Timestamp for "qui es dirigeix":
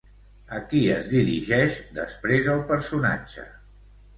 0.69-1.77